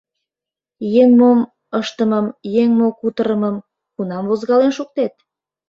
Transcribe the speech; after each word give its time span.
Еҥ 1.01 1.09
мо 1.19 1.31
ыштымым, 1.79 2.27
еҥ 2.61 2.69
мо 2.79 2.87
кутырымым— 2.99 3.57
кунам 3.95 4.23
возгален 4.29 4.71
шуктет? 4.77 5.13